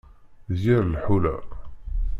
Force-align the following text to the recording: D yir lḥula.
D 0.57 0.59
yir 0.63 0.83
lḥula. 0.93 1.35